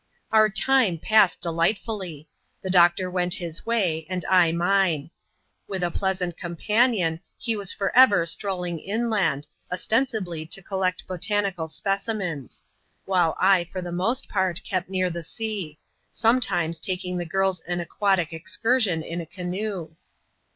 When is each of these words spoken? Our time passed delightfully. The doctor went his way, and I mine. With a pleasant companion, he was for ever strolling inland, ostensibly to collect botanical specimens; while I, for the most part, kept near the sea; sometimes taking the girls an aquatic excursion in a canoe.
Our 0.31 0.49
time 0.49 0.97
passed 0.97 1.41
delightfully. 1.41 2.27
The 2.63 2.71
doctor 2.71 3.07
went 3.07 3.35
his 3.35 3.67
way, 3.67 4.07
and 4.09 4.25
I 4.25 4.51
mine. 4.51 5.11
With 5.67 5.83
a 5.83 5.91
pleasant 5.91 6.35
companion, 6.37 7.19
he 7.37 7.55
was 7.55 7.71
for 7.71 7.95
ever 7.95 8.25
strolling 8.25 8.79
inland, 8.79 9.45
ostensibly 9.71 10.47
to 10.47 10.63
collect 10.63 11.05
botanical 11.05 11.67
specimens; 11.67 12.63
while 13.05 13.37
I, 13.39 13.65
for 13.65 13.79
the 13.83 13.91
most 13.91 14.27
part, 14.27 14.63
kept 14.63 14.89
near 14.89 15.11
the 15.11 15.21
sea; 15.21 15.77
sometimes 16.09 16.79
taking 16.79 17.19
the 17.19 17.23
girls 17.27 17.59
an 17.67 17.79
aquatic 17.79 18.33
excursion 18.33 19.03
in 19.03 19.21
a 19.21 19.27
canoe. 19.27 19.89